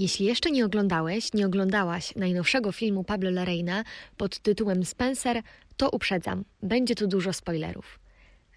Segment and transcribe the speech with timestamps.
[0.00, 3.84] Jeśli jeszcze nie oglądałeś, nie oglądałaś najnowszego filmu Pablo Larraina
[4.16, 5.42] pod tytułem Spencer,
[5.76, 7.98] to uprzedzam, będzie tu dużo spoilerów.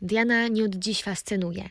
[0.01, 1.69] Diana nie od dziś fascynuje.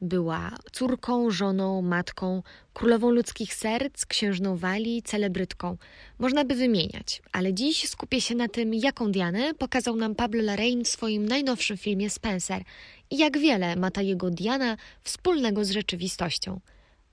[0.00, 2.42] Była córką, żoną, matką,
[2.74, 5.76] królową ludzkich serc, księżną Walii, celebrytką.
[6.18, 10.84] Można by wymieniać, ale dziś skupię się na tym, jaką Dianę pokazał nam Pablo Larraín
[10.84, 12.62] w swoim najnowszym filmie Spencer
[13.10, 16.60] i jak wiele ma ta jego Diana wspólnego z rzeczywistością.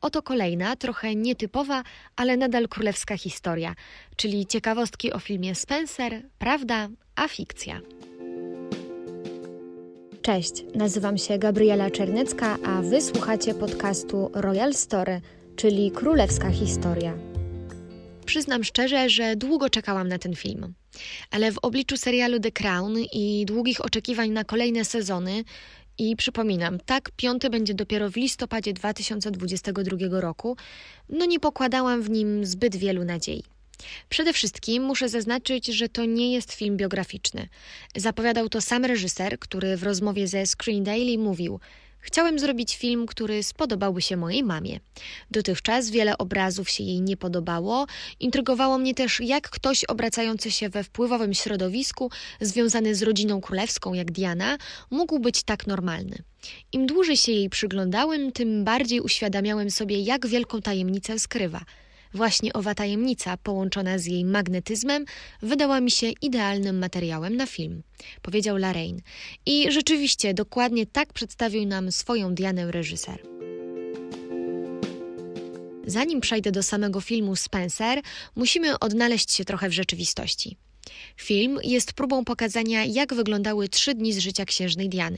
[0.05, 1.83] Oto kolejna, trochę nietypowa,
[2.15, 3.75] ale nadal królewska historia,
[4.15, 7.81] czyli ciekawostki o filmie Spencer, prawda, a fikcja.
[10.21, 15.21] Cześć, nazywam się Gabriela Czernecka, a wy słuchacie podcastu Royal Story,
[15.55, 17.13] czyli królewska historia.
[18.25, 20.73] Przyznam szczerze, że długo czekałam na ten film.
[21.31, 25.43] Ale w obliczu serialu The Crown i długich oczekiwań na kolejne sezony,
[25.97, 30.57] i przypominam, tak, piąty będzie dopiero w listopadzie 2022 roku,
[31.09, 33.43] no nie pokładałam w nim zbyt wielu nadziei.
[34.09, 37.47] Przede wszystkim muszę zaznaczyć, że to nie jest film biograficzny.
[37.95, 41.59] Zapowiadał to sam reżyser, który w rozmowie ze Screen Daily mówił:
[42.05, 44.79] Chciałem zrobić film, który spodobałby się mojej mamie.
[45.31, 47.85] Dotychczas wiele obrazów się jej nie podobało.
[48.19, 54.11] Intrygowało mnie też, jak ktoś obracający się we wpływowym środowisku, związany z rodziną królewską jak
[54.11, 54.57] Diana,
[54.91, 56.17] mógł być tak normalny.
[56.71, 61.61] Im dłużej się jej przyglądałem, tym bardziej uświadamiałem sobie, jak wielką tajemnicę skrywa–
[62.15, 65.05] Właśnie owa tajemnica, połączona z jej magnetyzmem,
[65.41, 67.83] wydała mi się idealnym materiałem na film,
[68.21, 69.01] powiedział Laraine.
[69.45, 73.19] I rzeczywiście dokładnie tak przedstawił nam swoją Dianę reżyser.
[75.87, 78.01] Zanim przejdę do samego filmu Spencer,
[78.35, 80.57] musimy odnaleźć się trochę w rzeczywistości.
[81.17, 85.17] Film jest próbą pokazania, jak wyglądały trzy dni z życia księżnej Diany.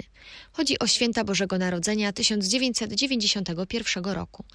[0.52, 4.46] Chodzi o święta Bożego Narodzenia 1991 roku.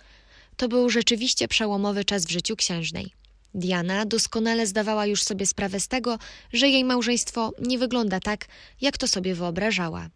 [0.56, 3.12] To był rzeczywiście przełomowy czas w życiu księżnej.
[3.54, 6.18] Diana doskonale zdawała już sobie sprawę z tego,
[6.52, 8.46] że jej małżeństwo nie wygląda tak,
[8.80, 10.08] jak to sobie wyobrażała.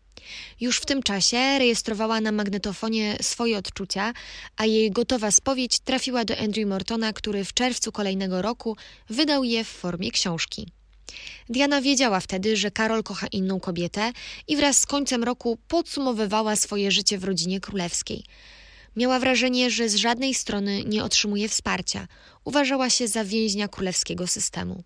[0.61, 4.13] Już w tym czasie rejestrowała na magnetofonie swoje odczucia,
[4.57, 8.77] a jej gotowa spowiedź trafiła do Andrew Mortona, który w czerwcu kolejnego roku
[9.11, 10.69] wydał je w formie książki.
[11.49, 14.13] Diana wiedziała wtedy, że Karol kocha inną kobietę
[14.49, 18.25] i wraz z końcem roku podsumowywała swoje życie w rodzinie królewskiej–
[18.97, 22.09] Miała wrażenie, że z żadnej strony nie otrzymuje wsparcia.
[22.45, 24.83] Uważała się za więźnia królewskiego systemu.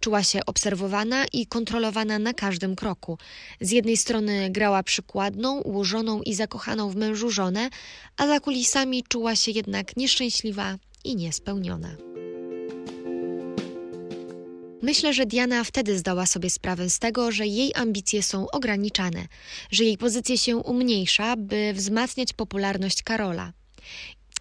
[0.00, 3.18] Czuła się obserwowana i kontrolowana na każdym kroku.
[3.60, 7.70] Z jednej strony grała przykładną, ułożoną i zakochaną w mężu żonę,
[8.16, 12.09] a za kulisami czuła się jednak nieszczęśliwa i niespełniona.
[14.82, 19.26] Myślę, że Diana wtedy zdała sobie sprawę z tego, że jej ambicje są ograniczane,
[19.70, 23.52] że jej pozycja się umniejsza, by wzmacniać popularność Karola.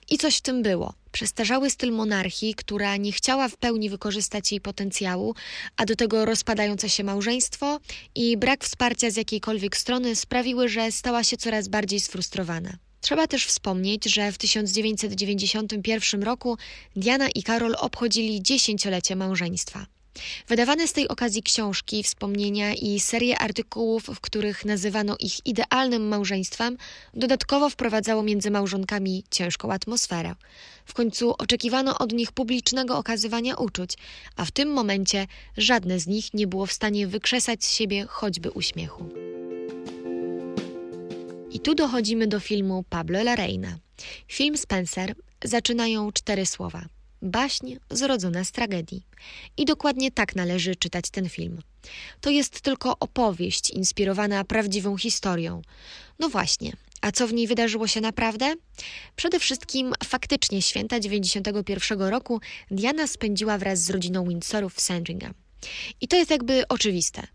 [0.10, 0.94] I coś w tym było.
[1.12, 5.36] Przestarzały styl monarchii, która nie chciała w pełni wykorzystać jej potencjału,
[5.78, 7.80] a do tego rozpadające się małżeństwo
[8.16, 12.78] i brak wsparcia z jakiejkolwiek strony sprawiły, że stała się coraz bardziej sfrustrowana.
[13.02, 16.58] Trzeba też wspomnieć, że w 1991 roku
[16.96, 19.99] Diana i Karol obchodzili dziesięciolecie małżeństwa.
[20.48, 26.78] Wydawane z tej okazji książki, wspomnienia i serie artykułów, w których nazywano ich idealnym małżeństwem,
[27.14, 30.36] dodatkowo wprowadzało między małżonkami ciężką atmosferę.
[30.86, 33.94] W końcu oczekiwano od nich publicznego okazywania uczuć,
[34.36, 35.28] a w tym momencie
[35.58, 39.10] żadne z nich nie było w stanie wykrzesać z siebie choćby uśmiechu.
[41.52, 43.78] I tu dochodzimy do filmu Pablo Larraina.
[44.28, 46.86] Film Spencer zaczynają cztery słowa–
[47.22, 49.06] Baśń zrodzona z tragedii.
[49.58, 51.62] I dokładnie tak należy czytać ten film.
[52.22, 55.62] To jest tylko opowieść inspirowana prawdziwą historią.
[56.20, 58.54] No właśnie, a co w niej wydarzyło się naprawdę?
[59.16, 62.42] Przede wszystkim faktycznie święta 91 roku
[62.72, 65.34] Diana spędziła wraz z rodziną Windsorów w Sandringham.
[66.02, 67.28] I to jest jakby oczywiste.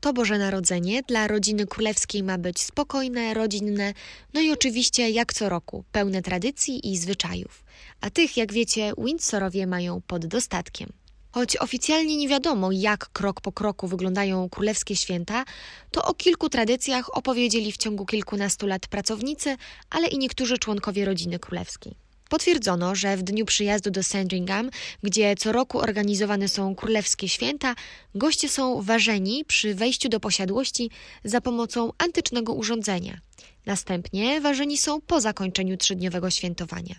[0.00, 3.94] To Boże Narodzenie dla rodziny królewskiej ma być spokojne, rodzinne,
[4.34, 7.64] no i oczywiście jak co roku, pełne tradycji i zwyczajów.
[8.00, 10.92] A tych, jak wiecie, Windsorowie mają pod dostatkiem.
[11.32, 15.44] Choć oficjalnie nie wiadomo, jak krok po kroku wyglądają królewskie święta,
[15.90, 19.56] to o kilku tradycjach opowiedzieli w ciągu kilkunastu lat pracownicy,
[19.90, 22.09] ale i niektórzy członkowie rodziny królewskiej.
[22.30, 24.70] Potwierdzono, że w dniu przyjazdu do Sandringham,
[25.02, 27.74] gdzie co roku organizowane są królewskie święta,
[28.14, 30.90] goście są ważeni przy wejściu do posiadłości
[31.24, 33.20] za pomocą antycznego urządzenia.
[33.66, 36.94] Następnie ważeni są po zakończeniu trzydniowego świętowania.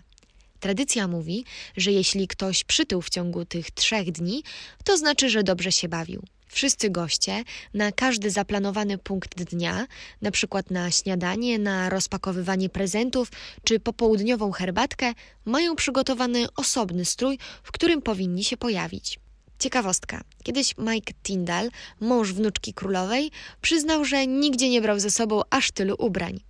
[0.60, 1.44] Tradycja mówi,
[1.76, 4.42] że jeśli ktoś przytył w ciągu tych trzech dni,
[4.84, 6.22] to znaczy, że dobrze się bawił.
[6.52, 7.44] Wszyscy goście
[7.74, 9.86] na każdy zaplanowany punkt dnia,
[10.22, 13.28] na przykład na śniadanie, na rozpakowywanie prezentów
[13.64, 15.12] czy popołudniową herbatkę,
[15.44, 19.18] mają przygotowany osobny strój, w którym powinni się pojawić.
[19.58, 20.20] Ciekawostka.
[20.42, 21.70] Kiedyś Mike Tyndall,
[22.00, 26.40] mąż wnuczki królowej, przyznał, że nigdzie nie brał ze sobą aż tylu ubrań.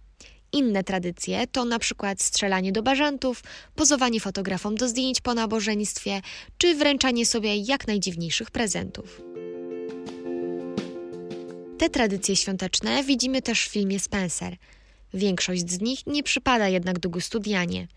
[0.53, 3.43] Inne tradycje to na przykład strzelanie do bażantów,
[3.75, 6.23] pozowanie fotografom do zdjęć po nabożeństwie,
[6.59, 9.32] czy wręczanie sobie jak najdziwniejszych prezentów.
[11.83, 14.57] Te tradycje świąteczne widzimy też w filmie Spencer.
[15.15, 17.89] Większość z nich nie przypada jednak do gustu Dianie.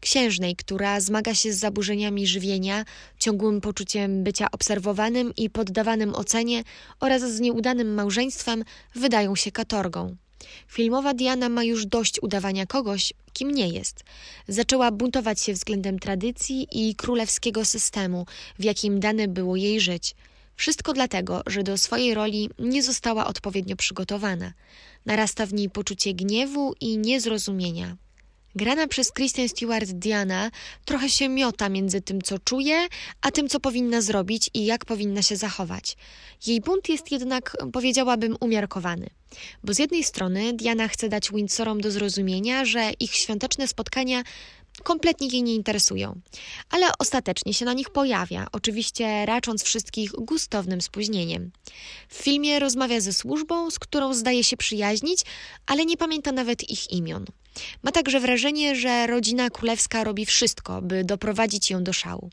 [0.00, 2.84] Księżnej, która zmaga się z zaburzeniami żywienia,
[3.18, 6.62] ciągłym poczuciem bycia obserwowanym i poddawanym ocenie
[7.00, 10.16] oraz z nieudanym małżeństwem, wydają się katorgą.
[10.68, 14.04] Filmowa Diana ma już dość udawania kogoś, kim nie jest.
[14.48, 18.26] Zaczęła buntować się względem tradycji i królewskiego systemu,
[18.58, 20.14] w jakim dane było jej żyć.
[20.56, 24.52] Wszystko dlatego, że do swojej roli nie została odpowiednio przygotowana.
[25.06, 27.96] Narasta w niej poczucie gniewu i niezrozumienia.
[28.54, 30.50] Grana przez Kristen Stewart Diana
[30.84, 32.86] trochę się miota między tym, co czuje,
[33.20, 35.96] a tym, co powinna zrobić i jak powinna się zachować.
[36.46, 39.06] Jej bunt jest jednak, powiedziałabym, umiarkowany.
[39.64, 44.22] Bo z jednej strony Diana chce dać Windsorom do zrozumienia, że ich świąteczne spotkania
[44.82, 46.20] kompletnie jej nie interesują.
[46.70, 51.50] Ale ostatecznie się na nich pojawia, oczywiście racząc wszystkich gustownym spóźnieniem.
[52.08, 55.20] W filmie rozmawia ze służbą, z którą zdaje się przyjaźnić,
[55.66, 57.24] ale nie pamięta nawet ich imion.
[57.82, 62.30] Ma także wrażenie, że rodzina królewska robi wszystko, by doprowadzić ją do szału.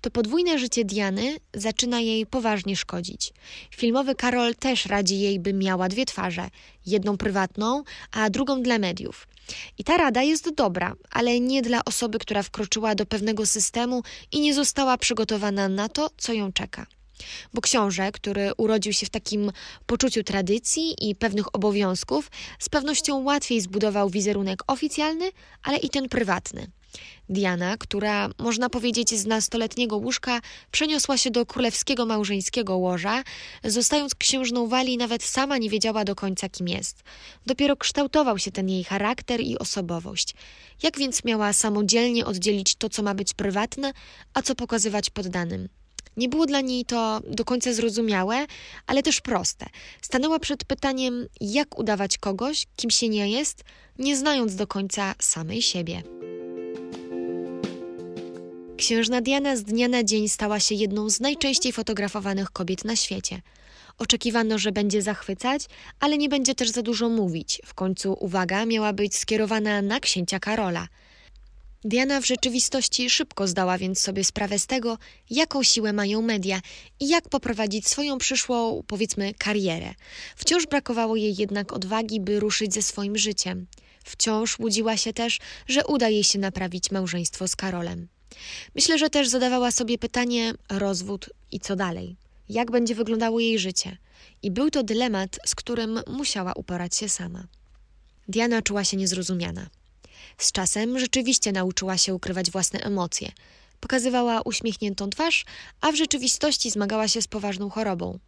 [0.00, 3.32] To podwójne życie Diany zaczyna jej poważnie szkodzić.
[3.76, 6.50] Filmowy Karol też radzi jej, by miała dwie twarze:
[6.86, 7.82] jedną prywatną,
[8.12, 9.28] a drugą dla mediów.
[9.78, 14.02] I ta rada jest dobra, ale nie dla osoby, która wkroczyła do pewnego systemu
[14.32, 16.86] i nie została przygotowana na to, co ją czeka.
[17.54, 19.52] Bo książę, który urodził się w takim
[19.86, 25.30] poczuciu tradycji i pewnych obowiązków, z pewnością łatwiej zbudował wizerunek oficjalny,
[25.62, 26.70] ale i ten prywatny.
[27.28, 30.40] Diana, która, można powiedzieć, z nastoletniego łóżka
[30.70, 33.22] przeniosła się do królewskiego małżeńskiego łoża,
[33.64, 37.02] zostając księżną Walii, nawet sama nie wiedziała do końca, kim jest.
[37.46, 40.34] Dopiero kształtował się ten jej charakter i osobowość.
[40.82, 43.92] Jak więc miała samodzielnie oddzielić to, co ma być prywatne,
[44.34, 45.68] a co pokazywać poddanym?
[46.16, 48.46] Nie było dla niej to do końca zrozumiałe,
[48.86, 49.66] ale też proste.
[50.02, 53.64] Stanęła przed pytaniem, jak udawać kogoś, kim się nie jest,
[53.98, 56.02] nie znając do końca samej siebie.
[58.80, 63.42] Księżna Diana z dnia na dzień stała się jedną z najczęściej fotografowanych kobiet na świecie.
[63.98, 65.66] Oczekiwano, że będzie zachwycać,
[66.00, 67.62] ale nie będzie też za dużo mówić.
[67.66, 70.88] W końcu uwaga miała być skierowana na księcia Karola–
[71.84, 74.98] Diana w rzeczywistości szybko zdała więc sobie sprawę z tego,
[75.30, 76.60] jaką siłę mają media
[77.00, 79.94] i jak poprowadzić swoją przyszłą, powiedzmy, karierę.
[80.36, 83.66] Wciąż brakowało jej jednak odwagi, by ruszyć ze swoim życiem.
[84.04, 85.38] Wciąż łudziła się też,
[85.68, 88.08] że uda jej się naprawić małżeństwo z Karolem.
[88.74, 92.16] Myślę, że też zadawała sobie pytanie: rozwód i co dalej?
[92.48, 93.96] Jak będzie wyglądało jej życie?
[94.42, 97.44] I był to dylemat, z którym musiała uporać się sama.
[98.28, 99.66] Diana czuła się niezrozumiana.
[100.38, 103.32] Z czasem rzeczywiście nauczyła się ukrywać własne emocje.
[103.80, 105.44] Pokazywała uśmiechniętą twarz,
[105.80, 108.18] a w rzeczywistości zmagała się z poważną chorobą.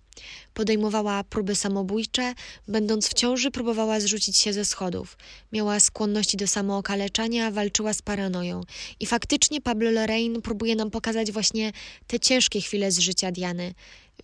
[0.55, 2.35] Podejmowała próby samobójcze,
[2.69, 5.19] będąc w ciąży próbowała zrzucić się ze schodów.
[5.53, 8.61] Miała skłonności do samookaleczania, walczyła z paranoją.
[9.00, 11.73] I faktycznie Pablo Lorraine próbuje nam pokazać właśnie
[12.07, 13.75] te ciężkie chwile z życia Diany.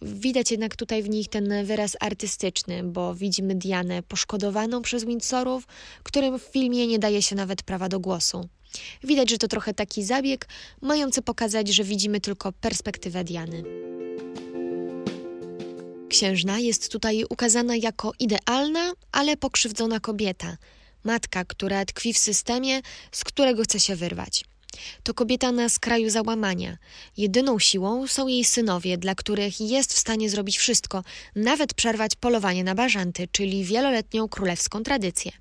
[0.02, 5.66] Widać jednak tutaj w nich ten wyraz artystyczny, bo widzimy Dianę poszkodowaną przez Windsorów,
[6.02, 8.48] którym w filmie nie daje się nawet prawa do głosu.
[9.04, 10.48] Widać, że to trochę taki zabieg,
[10.80, 13.87] mający pokazać, że widzimy tylko perspektywę Diany.
[16.18, 20.56] Księżna jest tutaj ukazana jako idealna, ale pokrzywdzona kobieta,
[21.04, 22.80] matka, która tkwi w systemie,
[23.12, 24.44] z którego chce się wyrwać.
[25.02, 26.76] To kobieta na skraju załamania.
[27.16, 31.04] Jedyną siłą są jej synowie, dla których jest w stanie zrobić wszystko,
[31.36, 35.32] nawet przerwać polowanie na bażanty, czyli wieloletnią królewską tradycję.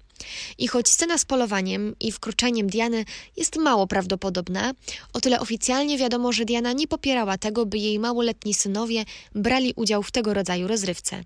[0.58, 3.06] I choć scena z polowaniem i wkroczeniem Diany
[3.38, 4.74] jest mało prawdopodobna,
[5.14, 9.06] o tyle oficjalnie wiadomo, że Diana nie popierała tego, by jej małoletni synowie
[9.36, 11.24] brali udział w tego rodzaju rozrywce.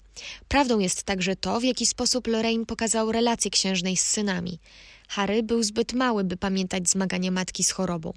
[0.47, 4.59] Prawdą jest także to, w jaki sposób Lorraine pokazał relacje księżnej z synami.
[5.11, 8.13] Harry był zbyt mały, by pamiętać zmagania matki z chorobą.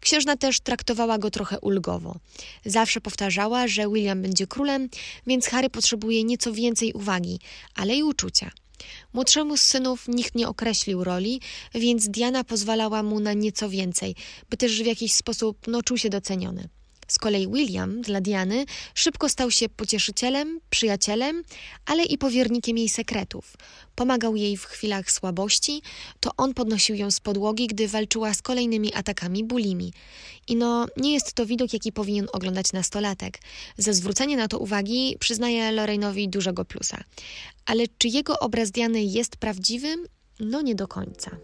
[0.00, 2.16] Księżna też traktowała go trochę ulgowo.
[2.64, 4.88] Zawsze powtarzała, że William będzie królem,
[5.26, 7.38] więc Harry potrzebuje nieco więcej uwagi,
[7.74, 8.50] ale i uczucia.
[9.12, 11.40] Młodszemu z synów nikt nie określił roli,
[11.74, 14.14] więc Diana pozwalała mu na nieco więcej,
[14.50, 16.68] by też w jakiś sposób no, czuł się doceniony.
[17.08, 21.42] Z kolei William dla Diany szybko stał się pocieszycielem, przyjacielem,
[21.86, 23.56] ale i powiernikiem jej sekretów.
[23.94, 25.82] Pomagał jej w chwilach słabości,
[26.20, 29.92] to on podnosił ją z podłogi, gdy walczyła z kolejnymi atakami bulimi.
[30.48, 33.38] I no, nie jest to widok, jaki powinien oglądać nastolatek.
[33.78, 37.04] Za zwrócenie na to uwagi przyznaję Lorrainowi dużego plusa.
[37.66, 39.96] Ale czy jego obraz Diany jest prawdziwy?
[40.40, 41.36] No nie do końca.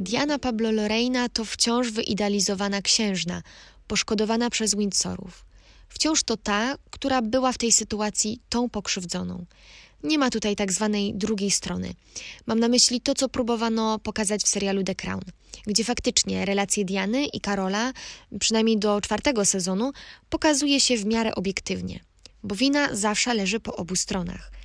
[0.00, 3.42] Diana Pablo Lorena to wciąż wyidealizowana księżna,
[3.86, 5.44] poszkodowana przez Windsorów.
[5.88, 9.44] Wciąż to ta, która była w tej sytuacji tą pokrzywdzoną.
[10.02, 11.94] Nie ma tutaj tak zwanej drugiej strony.
[12.46, 15.22] Mam na myśli to, co próbowano pokazać w serialu The Crown,
[15.66, 17.92] gdzie faktycznie relacje Diany i Karola,
[18.40, 19.92] przynajmniej do czwartego sezonu,
[20.30, 22.00] pokazuje się w miarę obiektywnie,
[22.42, 24.57] bo wina zawsze leży po obu stronach.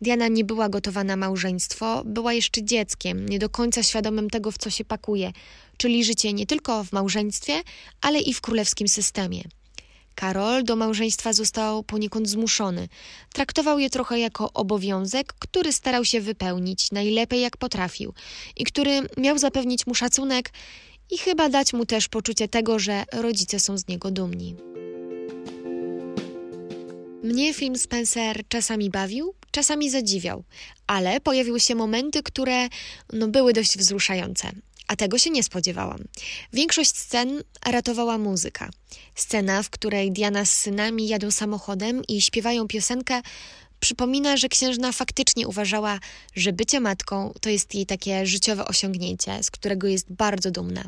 [0.00, 4.58] Diana nie była gotowa na małżeństwo, była jeszcze dzieckiem, nie do końca świadomym tego, w
[4.58, 5.32] co się pakuje,
[5.76, 7.62] czyli życie nie tylko w małżeństwie,
[8.00, 9.42] ale i w królewskim systemie.
[10.14, 12.88] Karol do małżeństwa został poniekąd zmuszony.
[13.32, 18.14] Traktował je trochę jako obowiązek, który starał się wypełnić najlepiej jak potrafił
[18.56, 20.52] i który miał zapewnić mu szacunek
[21.10, 24.56] i chyba dać mu też poczucie tego, że rodzice są z niego dumni.
[27.22, 30.44] Mnie film Spencer czasami bawił, czasami zadziwiał,
[30.86, 32.68] ale pojawiły się momenty, które
[33.12, 34.52] no, były dość wzruszające.
[34.88, 36.04] A tego się nie spodziewałam.
[36.52, 38.70] Większość scen ratowała muzyka.
[39.14, 43.22] Scena, w której Diana z synami jadą samochodem i śpiewają piosenkę,
[43.80, 45.98] przypomina, że księżna faktycznie uważała,
[46.34, 50.84] że bycie matką to jest jej takie życiowe osiągnięcie, z którego jest bardzo dumna.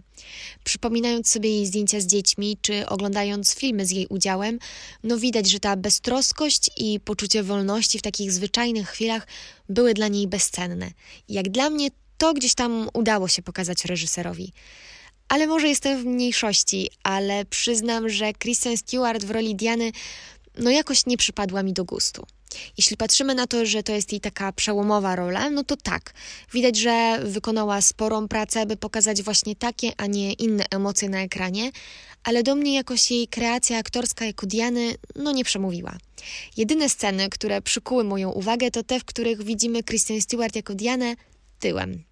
[0.64, 4.58] Przypominając sobie jej zdjęcia z dziećmi, czy oglądając filmy z jej udziałem,
[5.02, 9.26] no widać, że ta beztroskość i poczucie wolności w takich zwyczajnych chwilach
[9.68, 10.90] były dla niej bezcenne.
[11.28, 14.52] Jak dla mnie to gdzieś tam udało się pokazać reżyserowi.
[15.28, 19.92] Ale może jestem w mniejszości, ale przyznam, że Kristen Stewart w roli Diany
[20.58, 22.26] no jakoś nie przypadła mi do gustu.
[22.78, 26.14] Jeśli patrzymy na to, że to jest jej taka przełomowa rola, no to tak.
[26.52, 31.70] Widać, że wykonała sporą pracę, by pokazać właśnie takie, a nie inne emocje na ekranie,
[32.24, 35.96] ale do mnie jakoś jej kreacja aktorska jako Diany, no nie przemówiła.
[36.56, 41.14] Jedyne sceny, które przykuły moją uwagę, to te, w których widzimy Kristen Stewart jako Dianę
[41.58, 42.11] tyłem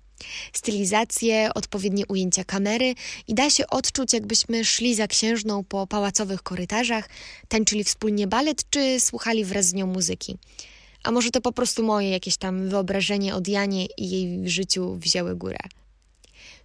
[0.53, 2.95] stylizację, odpowiednie ujęcia kamery
[3.29, 7.09] i da się odczuć, jakbyśmy szli za księżną po pałacowych korytarzach,
[7.49, 10.39] tańczyli wspólnie balet czy słuchali wraz z nią muzyki.
[11.05, 15.37] A może to po prostu moje jakieś tam wyobrażenie o Dianie i jej życiu wzięły
[15.37, 15.59] górę.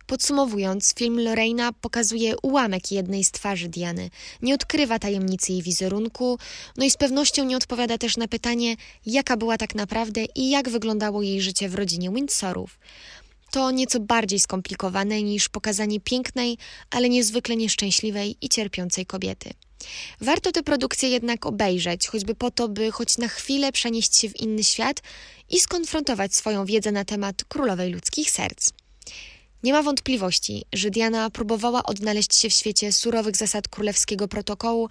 [0.08, 4.10] Podsumowując, film Lorena pokazuje ułamek jednej z twarzy Diany,
[4.42, 6.40] nie odkrywa tajemnicy jej wizerunku,
[6.78, 10.70] no i z pewnością nie odpowiada też na pytanie, jaka była tak naprawdę i jak
[10.70, 12.80] wyglądało jej życie w rodzinie Windsorów
[13.56, 16.58] to nieco bardziej skomplikowane niż pokazanie pięknej,
[16.90, 19.50] ale niezwykle nieszczęśliwej i cierpiącej kobiety.
[20.22, 24.40] Warto tę produkcję jednak obejrzeć, choćby po to, by choć na chwilę przenieść się w
[24.40, 25.02] inny świat
[25.50, 28.70] i skonfrontować swoją wiedzę na temat królowej ludzkich serc.
[29.64, 34.90] Nie ma wątpliwości, że Diana próbowała odnaleźć się w świecie surowych zasad królewskiego protokołu,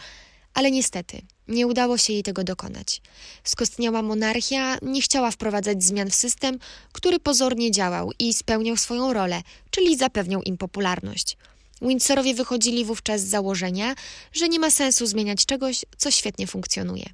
[0.55, 3.01] ale niestety nie udało się jej tego dokonać.
[3.45, 6.59] Skostniała monarchia nie chciała wprowadzać zmian w system,
[6.93, 11.37] który pozornie działał i spełniał swoją rolę, czyli zapewniał im popularność.
[11.83, 13.95] Windsorowie wychodzili wówczas z założenia,
[14.33, 17.07] że nie ma sensu zmieniać czegoś, co świetnie funkcjonuje.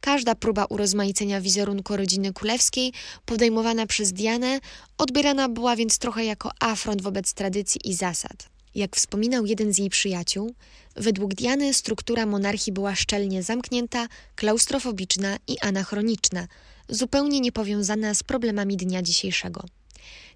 [0.00, 2.92] Każda próba urozmaicenia wizerunku rodziny królewskiej,
[3.24, 4.60] podejmowana przez Dianę,
[4.98, 8.55] odbierana była więc trochę jako afront wobec tradycji i zasad.
[8.76, 10.54] Jak wspominał jeden z jej przyjaciół,
[10.96, 16.46] według Diany struktura monarchii była szczelnie zamknięta, klaustrofobiczna i anachroniczna,
[16.88, 19.64] zupełnie niepowiązana z problemami dnia dzisiejszego.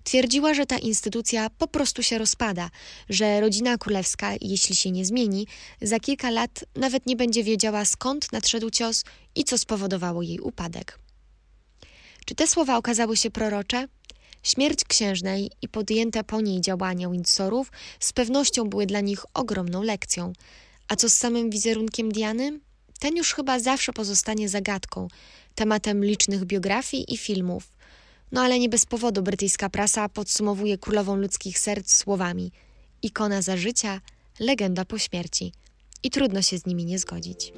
[0.04, 2.70] Twierdziła, że ta instytucja po prostu się rozpada,
[3.08, 5.46] że rodzina królewska, jeśli się nie zmieni,
[5.82, 9.04] za kilka lat nawet nie będzie wiedziała skąd nadszedł cios
[9.34, 10.98] i co spowodowało jej upadek.
[12.26, 13.88] Czy te słowa okazały się prorocze?
[14.42, 20.32] Śmierć księżnej i podjęte po niej działania Windsorów z pewnością były dla nich ogromną lekcją.
[20.88, 22.60] A co z samym wizerunkiem Diany?
[22.98, 25.08] Ten już chyba zawsze pozostanie zagadką,
[25.54, 27.72] tematem licznych biografii i filmów.
[28.32, 32.52] No ale nie bez powodu brytyjska prasa podsumowuje królową ludzkich serc słowami:
[33.02, 34.00] ikona za życia,
[34.40, 35.52] legenda po śmierci.
[36.02, 37.52] I trudno się z nimi nie zgodzić.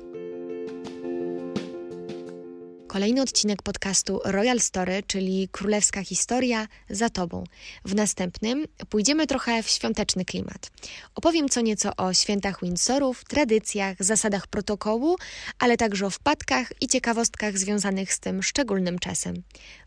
[2.92, 7.44] Kolejny odcinek podcastu Royal Story, czyli Królewska Historia, za Tobą.
[7.84, 10.70] W następnym pójdziemy trochę w świąteczny klimat.
[11.14, 15.16] Opowiem co nieco o świętach Windsorów, tradycjach, zasadach protokołu,
[15.58, 19.34] ale także o wpadkach i ciekawostkach związanych z tym szczególnym czasem.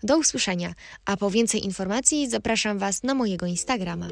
[0.04, 0.74] Do usłyszenia,
[1.06, 4.08] a po więcej informacji zapraszam Was na mojego Instagrama.